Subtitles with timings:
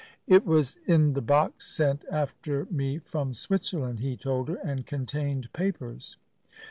[0.25, 5.53] "It was in the box sent after me from Switzerland," he told her, "and contained
[5.53, 6.17] papers."